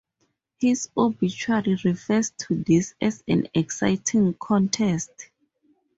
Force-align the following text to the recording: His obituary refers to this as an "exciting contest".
His 0.59 0.89
obituary 0.97 1.77
refers 1.85 2.31
to 2.31 2.55
this 2.63 2.95
as 2.99 3.23
an 3.27 3.47
"exciting 3.53 4.33
contest". 4.33 5.29